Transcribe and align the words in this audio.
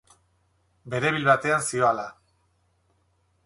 Beribil 0.93 1.29
batean 1.29 1.61
zihoala. 1.67 2.09